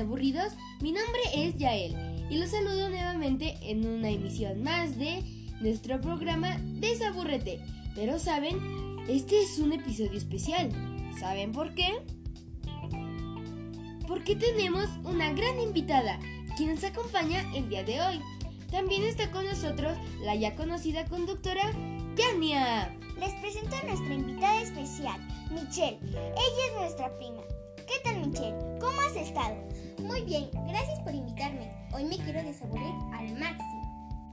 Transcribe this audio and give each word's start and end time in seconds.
desaburridos, 0.00 0.54
mi 0.80 0.92
nombre 0.92 1.20
es 1.34 1.58
Yael 1.58 1.94
y 2.30 2.38
los 2.38 2.48
saludo 2.48 2.88
nuevamente 2.88 3.58
en 3.60 3.86
una 3.86 4.08
emisión 4.08 4.62
más 4.62 4.98
de 4.98 5.22
nuestro 5.60 6.00
programa 6.00 6.56
Desaburrete. 6.62 7.60
Pero 7.94 8.18
saben, 8.18 8.58
este 9.08 9.42
es 9.42 9.58
un 9.58 9.74
episodio 9.74 10.16
especial. 10.16 10.70
¿Saben 11.18 11.52
por 11.52 11.74
qué? 11.74 11.88
Porque 14.08 14.36
tenemos 14.36 14.86
una 15.04 15.34
gran 15.34 15.60
invitada, 15.60 16.18
quien 16.56 16.74
nos 16.74 16.84
acompaña 16.84 17.44
el 17.54 17.68
día 17.68 17.84
de 17.84 18.00
hoy. 18.00 18.20
También 18.70 19.02
está 19.02 19.30
con 19.30 19.44
nosotros 19.44 19.98
la 20.22 20.34
ya 20.34 20.54
conocida 20.54 21.04
conductora 21.04 21.72
Yania. 22.16 22.96
Les 23.18 23.34
presento 23.34 23.76
a 23.76 23.82
nuestra 23.82 24.14
invitada 24.14 24.62
especial, 24.62 25.20
Michelle. 25.50 25.98
Ella 26.02 26.66
es 26.68 26.80
nuestra 26.80 27.14
prima. 27.18 27.42
¿Qué 27.76 28.00
tal 28.02 28.26
Michelle? 28.26 28.56
¿Cómo 28.80 28.98
has 29.02 29.16
estado? 29.16 29.56
Muy 30.02 30.22
bien, 30.22 30.50
gracias 30.66 30.98
por 31.00 31.14
invitarme. 31.14 31.70
Hoy 31.92 32.04
me 32.04 32.16
quiero 32.16 32.42
desaburrir 32.42 32.94
al 33.12 33.32
máximo. 33.38 34.26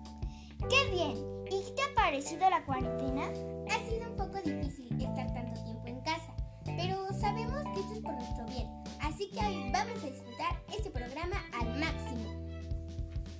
¡Qué 0.69 0.91
bien! 0.91 1.17
¿Y 1.45 1.63
qué 1.65 1.71
te 1.75 1.81
ha 1.81 1.95
parecido 1.95 2.49
la 2.49 2.65
cuarentena? 2.65 3.23
Ha 3.69 3.89
sido 3.89 4.09
un 4.09 4.17
poco 4.17 4.41
difícil 4.43 4.87
estar 5.01 5.33
tanto 5.33 5.63
tiempo 5.63 5.83
en 5.85 6.01
casa, 6.01 6.33
pero 6.65 7.07
sabemos 7.13 7.63
que 7.73 7.79
esto 7.81 7.93
es 7.93 7.99
por 7.99 8.13
nuestro 8.13 8.45
bien, 8.45 8.67
así 9.01 9.29
que 9.31 9.39
hoy 9.39 9.71
vamos 9.71 10.03
a 10.03 10.07
disfrutar 10.07 10.63
este 10.75 10.89
programa 10.89 11.37
al 11.59 11.79
máximo. 11.79 12.33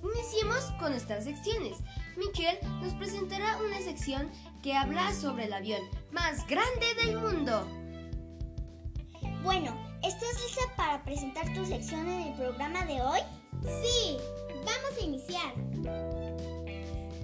Iniciemos 0.02 0.64
con 0.78 0.90
nuestras 0.90 1.24
secciones. 1.24 1.78
Michelle 2.16 2.60
nos 2.80 2.94
presentará 2.94 3.58
una 3.58 3.78
sección 3.78 4.30
que 4.62 4.74
habla 4.74 5.12
sobre 5.12 5.46
el 5.46 5.52
avión 5.52 5.80
más 6.12 6.46
grande 6.46 6.86
del 7.02 7.18
mundo. 7.18 7.66
Bueno, 9.42 9.87
¿estás 10.08 10.42
lista 10.42 10.62
para 10.74 11.04
presentar 11.04 11.52
tu 11.52 11.66
sección 11.66 12.08
en 12.08 12.28
el 12.28 12.34
programa 12.34 12.82
de 12.86 13.02
hoy? 13.02 13.20
Sí, 13.60 14.16
vamos 14.54 14.98
a 14.98 15.04
iniciar. 15.04 15.54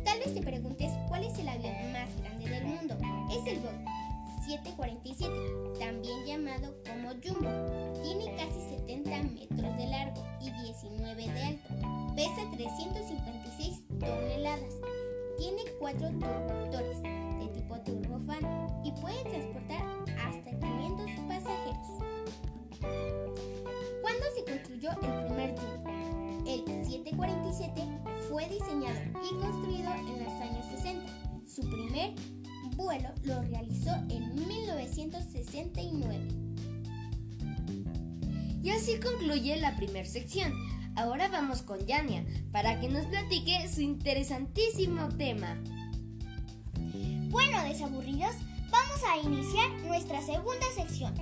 Tal 0.05 0.19
vez 0.19 0.35
te 0.35 0.43
preguntes 0.43 0.93
cuál 1.09 1.25
es 1.25 1.39
el 1.39 1.49
avión 1.49 1.93
más 1.93 2.15
grande 2.21 2.47
del 2.47 2.65
mundo. 2.65 2.95
Es 3.31 3.51
el 3.51 3.61
Boeing 3.61 3.87
747, 4.45 5.33
también 5.79 6.27
llamado 6.27 6.75
como 6.85 7.09
Jumbo. 7.25 8.03
Tiene 8.03 8.37
casi 8.37 8.61
70 8.77 9.23
metros 9.33 9.77
de 9.79 9.87
largo 9.87 10.27
y 10.43 10.51
19 10.51 11.27
de 11.27 11.43
alto. 11.43 11.69
Pesa 12.15 12.51
356 12.53 13.81
toneladas. 13.99 14.75
Tiene 15.39 15.63
cuatro 15.81 16.11
turboctores 16.11 16.94
Fue 28.29 28.49
diseñado 28.49 29.01
y 29.23 29.35
construido 29.41 29.93
en 29.95 30.25
los 30.25 30.33
años 30.41 30.67
60. 30.71 31.07
Su 31.47 31.63
primer 31.63 32.15
vuelo 32.75 33.11
lo 33.23 33.43
realizó 33.43 33.95
en 34.09 34.35
1969. 34.35 36.29
Y 38.63 38.71
así 38.71 38.99
concluye 38.99 39.57
la 39.59 39.77
primera 39.77 40.09
sección. 40.09 40.53
Ahora 40.97 41.29
vamos 41.29 41.63
con 41.63 41.79
Yania 41.87 42.25
para 42.51 42.81
que 42.81 42.89
nos 42.89 43.07
platique 43.07 43.69
su 43.73 43.83
interesantísimo 43.83 45.09
tema. 45.11 45.57
Bueno, 47.31 47.63
desaburridos, 47.63 48.35
vamos 48.71 49.01
a 49.09 49.19
iniciar 49.19 49.71
nuestra 49.87 50.21
segunda 50.23 50.67
sección. 50.77 51.15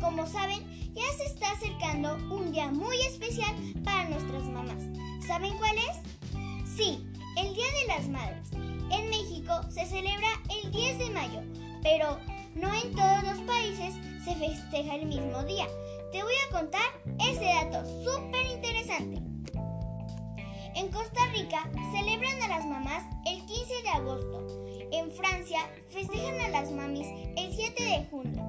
Como 0.00 0.26
saben, 0.26 0.60
ya 0.94 1.02
se 1.16 1.24
está 1.24 1.50
acercando 1.50 2.16
un 2.34 2.52
día 2.52 2.70
muy 2.70 3.00
especial 3.00 3.54
para 3.82 4.08
nuestras 4.10 4.44
mamás 4.44 4.84
¿Saben 5.26 5.56
cuál 5.56 5.76
es? 5.78 6.68
Sí, 6.76 7.06
el 7.36 7.54
Día 7.54 7.66
de 7.80 7.86
las 7.86 8.08
Madres. 8.08 8.50
En 8.90 9.08
México 9.08 9.52
se 9.70 9.86
celebra 9.86 10.28
el 10.50 10.72
10 10.72 10.98
de 10.98 11.10
mayo, 11.10 11.40
pero 11.82 12.18
no 12.54 12.74
en 12.74 12.92
todos 12.94 13.22
los 13.22 13.38
países 13.46 13.94
se 14.24 14.34
festeja 14.34 14.96
el 14.96 15.06
mismo 15.06 15.42
día. 15.44 15.66
Te 16.10 16.22
voy 16.22 16.32
a 16.48 16.52
contar 16.52 16.82
este 17.20 17.44
dato 17.44 17.84
súper 18.04 18.46
interesante. 18.46 19.22
En 20.74 20.90
Costa 20.90 21.26
Rica 21.32 21.70
celebran 21.92 22.42
a 22.42 22.48
las 22.48 22.66
mamás 22.66 23.04
el 23.24 23.44
15 23.46 23.82
de 23.82 23.88
agosto. 23.90 24.46
En 24.90 25.10
Francia 25.12 25.60
festejan 25.88 26.40
a 26.40 26.48
las 26.48 26.70
mamis 26.72 27.06
el 27.36 27.54
7 27.54 27.82
de 27.82 28.06
junio. 28.10 28.42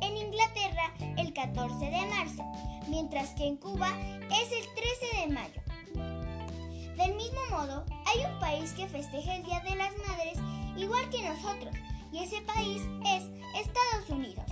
En 0.00 0.16
Inglaterra 0.16 0.94
el 1.18 1.32
14 1.32 1.84
de 1.84 2.06
marzo, 2.06 2.44
mientras 2.88 3.30
que 3.30 3.46
en 3.46 3.56
Cuba 3.56 3.88
es 4.30 4.52
el 4.52 4.74
13 4.74 5.20
de 5.20 5.34
mayo. 5.34 5.71
Del 5.94 7.14
mismo 7.14 7.40
modo, 7.50 7.84
hay 8.06 8.24
un 8.24 8.38
país 8.38 8.72
que 8.72 8.86
festeja 8.86 9.36
el 9.36 9.44
Día 9.44 9.60
de 9.60 9.76
las 9.76 9.92
Madres 10.06 10.38
igual 10.76 11.08
que 11.10 11.22
nosotros, 11.22 11.74
y 12.12 12.18
ese 12.18 12.40
país 12.42 12.82
es 13.06 13.24
Estados 13.54 14.10
Unidos. 14.10 14.46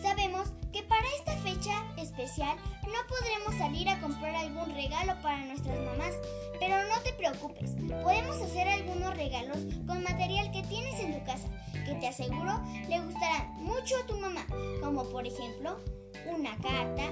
Sabemos 0.00 0.52
que 0.72 0.82
para 0.82 1.06
esta 1.18 1.36
fecha 1.38 1.72
especial 1.96 2.56
no 2.82 3.06
podremos 3.08 3.54
salir 3.56 3.88
a 3.88 4.00
comprar 4.00 4.34
algún 4.34 4.74
regalo 4.74 5.14
para 5.22 5.44
nuestras 5.44 5.78
mamás, 5.80 6.14
pero 6.58 6.76
no 6.88 7.00
te 7.02 7.12
preocupes, 7.14 7.70
podemos 8.02 8.36
hacer 8.36 8.68
algunos 8.68 9.16
regalos 9.16 9.58
con 9.86 10.02
material 10.02 10.50
que 10.50 10.62
tienes 10.62 11.00
en 11.00 11.18
tu 11.18 11.24
casa, 11.24 11.48
que 11.72 11.94
te 11.94 12.08
aseguro 12.08 12.60
le 12.88 13.00
gustarán 13.00 13.54
mucho 13.56 13.96
a 14.02 14.06
tu 14.06 14.18
mamá, 14.18 14.46
como 14.82 15.04
por 15.04 15.26
ejemplo 15.26 15.78
una 16.26 16.56
carta, 16.58 17.04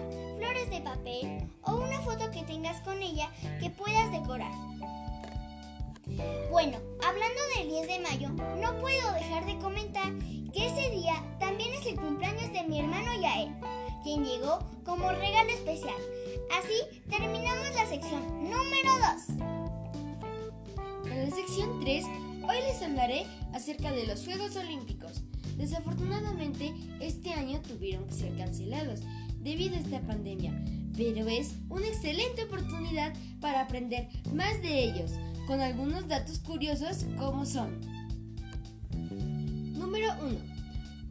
flores 0.43 0.71
de 0.71 0.81
papel 0.81 1.49
o 1.63 1.77
una 1.77 2.01
foto 2.01 2.29
que 2.33 2.43
tengas 2.43 2.81
con 2.81 3.01
ella 3.01 3.31
que 3.61 3.71
puedas 3.71 4.11
decorar. 4.11 4.51
Bueno, 6.51 6.79
hablando 7.07 7.41
del 7.57 7.69
10 7.69 7.87
de 7.87 8.01
mayo, 8.01 8.29
no 8.31 8.77
puedo 8.81 9.13
dejar 9.13 9.47
de 9.47 9.57
comentar 9.59 10.13
que 10.53 10.67
ese 10.67 10.91
día 10.91 11.15
también 11.39 11.73
es 11.75 11.87
el 11.87 11.95
cumpleaños 11.95 12.53
de 12.53 12.65
mi 12.65 12.81
hermano 12.81 13.13
Yael, 13.21 13.55
quien 14.03 14.25
llegó 14.25 14.59
como 14.85 15.11
regalo 15.11 15.51
especial. 15.51 15.95
Así 16.59 17.01
terminamos 17.09 17.73
la 17.77 17.87
sección 17.87 18.43
número 18.43 18.91
2. 19.17 21.13
En 21.13 21.31
la 21.31 21.37
sección 21.37 21.81
3, 21.81 22.05
hoy 22.49 22.57
les 22.67 22.83
hablaré 22.83 23.27
acerca 23.55 23.93
de 23.93 24.07
los 24.07 24.25
Juegos 24.25 24.57
Olímpicos. 24.57 25.23
Desafortunadamente, 25.57 26.75
este 27.01 27.33
año 27.33 27.61
tuvieron 27.63 28.07
que 28.07 28.15
ser 28.15 28.37
cancelados 28.37 29.01
debido 29.43 29.77
a 29.77 29.81
esta 29.81 30.01
pandemia, 30.01 30.53
pero 30.97 31.29
es 31.29 31.55
una 31.69 31.87
excelente 31.87 32.45
oportunidad 32.45 33.13
para 33.41 33.63
aprender 33.63 34.09
más 34.33 34.61
de 34.63 34.85
ellos, 34.85 35.13
con 35.47 35.61
algunos 35.61 36.09
datos 36.09 36.39
curiosos 36.39 37.07
como 37.19 37.45
son. 37.45 37.81
Número 39.73 40.09
1. 40.23 40.53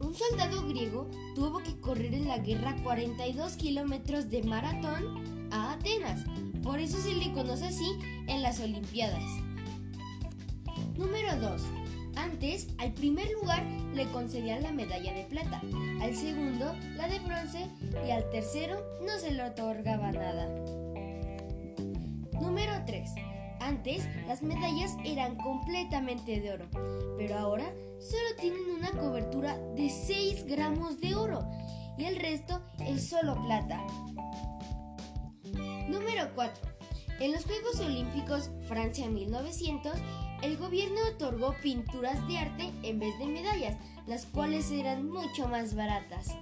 Un 0.00 0.14
soldado 0.14 0.66
griego 0.66 1.08
tuvo 1.34 1.62
que 1.62 1.78
correr 1.78 2.14
en 2.14 2.26
la 2.26 2.38
guerra 2.38 2.74
42 2.82 3.52
kilómetros 3.54 4.30
de 4.30 4.42
maratón 4.42 5.48
a 5.52 5.72
Atenas, 5.72 6.24
por 6.62 6.78
eso 6.78 7.00
se 7.00 7.14
le 7.14 7.32
conoce 7.32 7.66
así 7.66 7.86
en 8.26 8.42
las 8.42 8.60
Olimpiadas. 8.60 9.22
Número 10.96 11.36
2. 11.40 11.81
Antes, 12.16 12.68
al 12.78 12.92
primer 12.92 13.30
lugar 13.30 13.64
le 13.94 14.06
concedían 14.10 14.62
la 14.62 14.72
medalla 14.72 15.12
de 15.14 15.24
plata, 15.24 15.60
al 16.00 16.14
segundo 16.14 16.74
la 16.96 17.08
de 17.08 17.18
bronce 17.20 17.66
y 18.06 18.10
al 18.10 18.28
tercero 18.30 18.84
no 19.04 19.18
se 19.18 19.32
le 19.32 19.42
otorgaba 19.44 20.12
nada. 20.12 20.48
Número 22.40 22.72
3. 22.86 23.10
Antes 23.60 24.08
las 24.26 24.42
medallas 24.42 24.96
eran 25.04 25.36
completamente 25.36 26.40
de 26.40 26.52
oro, 26.52 26.68
pero 27.16 27.38
ahora 27.38 27.72
solo 28.00 28.36
tienen 28.40 28.70
una 28.76 28.90
cobertura 28.90 29.56
de 29.76 29.88
6 29.88 30.46
gramos 30.46 31.00
de 31.00 31.14
oro 31.14 31.48
y 31.96 32.04
el 32.04 32.16
resto 32.16 32.60
es 32.80 33.08
solo 33.08 33.40
plata. 33.44 33.80
Número 35.88 36.34
4. 36.34 36.72
En 37.20 37.32
los 37.32 37.44
Juegos 37.44 37.78
Olímpicos 37.80 38.50
Francia 38.66 39.08
1900, 39.08 39.92
el 40.42 40.56
gobierno 40.56 41.00
otorgó 41.14 41.54
pinturas 41.62 42.26
de 42.26 42.38
arte 42.38 42.72
en 42.82 42.98
vez 42.98 43.16
de 43.18 43.26
medallas, 43.26 43.76
las 44.06 44.26
cuales 44.26 44.70
eran 44.70 45.08
mucho 45.08 45.48
más 45.48 45.74
baratas. 45.74 46.36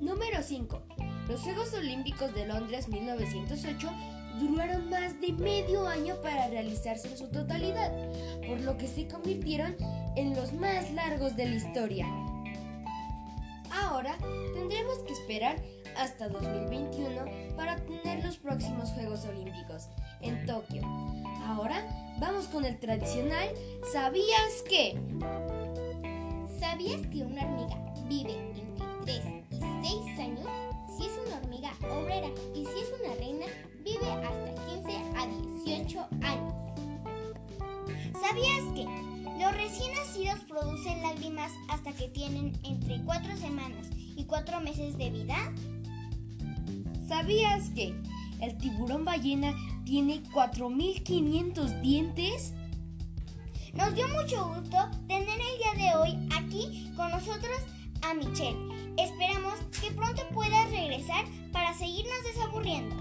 Número 0.00 0.42
5. 0.42 0.82
Los 1.28 1.40
Juegos 1.40 1.72
Olímpicos 1.74 2.34
de 2.34 2.46
Londres 2.46 2.88
1908 2.88 3.90
duraron 4.40 4.90
más 4.90 5.20
de 5.20 5.32
medio 5.32 5.86
año 5.86 6.20
para 6.22 6.48
realizarse 6.48 7.08
en 7.08 7.16
su 7.16 7.28
totalidad, 7.28 7.92
por 8.46 8.60
lo 8.60 8.76
que 8.76 8.88
se 8.88 9.08
convirtieron 9.08 9.76
en 10.16 10.34
los 10.34 10.52
más 10.52 10.92
largos 10.92 11.36
de 11.36 11.46
la 11.46 11.54
historia. 11.54 12.06
Ahora 13.70 14.16
tendremos 14.54 14.98
que 15.06 15.12
esperar 15.12 15.56
hasta 15.98 16.28
2021 16.28 17.56
para 17.56 17.76
tener 17.76 18.24
los 18.24 18.36
próximos 18.36 18.90
Juegos 18.90 19.24
Olímpicos 19.24 19.88
en 20.20 20.46
Tokio. 20.46 20.82
Ahora 21.46 21.84
vamos 22.18 22.46
con 22.48 22.64
el 22.64 22.78
tradicional 22.78 23.48
¿Sabías 23.92 24.62
qué? 24.68 24.98
¿Sabías 26.58 27.06
que 27.08 27.22
una 27.22 27.42
hormiga 27.42 27.94
vive 28.08 28.32
entre 28.32 28.84
3 29.04 29.24
y 29.50 29.58
6 29.58 30.20
años? 30.20 30.66
si 30.96 31.04
es 31.04 31.12
una 31.26 31.36
hormiga 31.36 31.72
obrera 31.90 32.28
y 32.54 32.64
si 32.64 32.80
es 32.80 32.92
una 33.00 33.14
reina, 33.16 33.46
vive 33.84 34.10
hasta 34.10 34.54
15 34.66 34.96
a 35.14 35.26
18 35.64 36.08
años. 36.22 36.54
¿Sabías 38.18 38.64
que 38.74 38.84
los 39.38 39.56
recién 39.56 39.92
nacidos 39.94 40.40
producen 40.48 41.02
lágrimas 41.02 41.52
hasta 41.68 41.92
que 41.92 42.08
tienen 42.08 42.58
entre 42.64 43.02
4 43.04 43.36
semanas 43.36 43.88
y 43.94 44.24
4 44.24 44.60
meses 44.60 44.96
de 44.96 45.10
vida? 45.10 45.52
¿Sabías 47.08 47.70
que 47.70 47.94
el 48.40 48.58
tiburón 48.58 49.04
ballena 49.04 49.54
tiene 49.84 50.22
4.500 50.24 51.80
dientes? 51.80 52.52
Nos 53.74 53.94
dio 53.94 54.08
mucho 54.08 54.48
gusto 54.48 54.76
tener 55.06 55.28
el 55.28 55.78
día 55.78 55.90
de 55.90 55.96
hoy 55.96 56.28
aquí 56.34 56.90
con 56.96 57.10
nosotros 57.10 57.58
a 58.02 58.14
Michelle. 58.14 58.58
Esperamos 58.96 59.54
que 59.80 59.92
pronto 59.92 60.22
puedas 60.34 60.70
regresar 60.70 61.24
para 61.52 61.74
seguirnos 61.74 62.24
desaburriendo. 62.24 62.96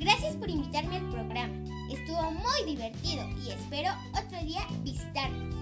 Gracias 0.00 0.34
por 0.36 0.50
invitarme 0.50 0.96
al 0.96 1.08
programa. 1.10 1.54
Estuvo 1.90 2.30
muy 2.32 2.74
divertido 2.74 3.28
y 3.44 3.50
espero 3.50 3.92
otro 4.20 4.42
día 4.44 4.66
visitarnos. 4.82 5.54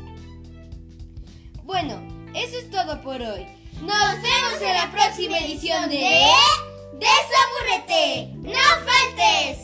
Bueno, 1.64 2.00
eso 2.35 2.56
es 2.58 2.70
todo 2.70 3.02
por 3.02 3.20
hoy. 3.20 3.46
Nos 3.82 4.23
vemos 4.23 4.62
en 4.62 4.75
la 4.75 4.91
próxima 4.93 5.38
edición 5.38 5.91
de... 5.91 6.31
¡Desaburrete! 7.05 8.31
¡No 8.45 8.65
faltes! 8.87 9.63